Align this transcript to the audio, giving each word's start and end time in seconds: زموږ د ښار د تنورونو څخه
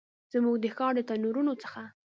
زموږ 0.33 0.55
د 0.61 0.65
ښار 0.75 0.93
د 0.95 0.99
تنورونو 1.09 1.53
څخه 1.63 1.81